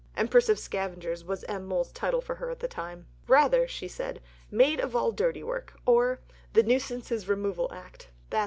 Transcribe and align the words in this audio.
"Empress 0.17 0.49
of 0.49 0.57
Scavengers" 0.57 1.23
was 1.23 1.43
M. 1.43 1.67
Mohl's 1.67 1.91
title 1.91 2.21
for 2.21 2.33
her 2.37 2.49
at 2.49 2.59
this 2.59 2.69
time. 2.71 3.05
"Rather," 3.27 3.67
she 3.67 3.87
said, 3.87 4.19
"Maid 4.49 4.79
of 4.79 4.95
all 4.95 5.11
(dirty) 5.11 5.43
work; 5.43 5.75
or, 5.85 6.21
The 6.53 6.63
Nuisances 6.63 7.29
Removal 7.29 7.71
Act: 7.71 8.09
that's 8.31 8.39
me." 8.39 8.39